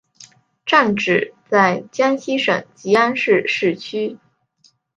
[0.65, 4.17] 站址在江西省吉安市市区。